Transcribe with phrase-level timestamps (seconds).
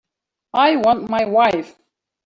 [0.55, 1.75] I want my wife.